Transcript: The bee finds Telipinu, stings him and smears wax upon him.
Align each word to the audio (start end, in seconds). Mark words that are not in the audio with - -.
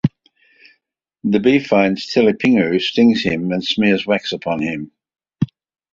The 1.23 1.39
bee 1.39 1.59
finds 1.59 2.11
Telipinu, 2.11 2.81
stings 2.81 3.21
him 3.21 3.51
and 3.51 3.63
smears 3.63 4.03
wax 4.07 4.31
upon 4.31 4.59
him. 4.59 4.91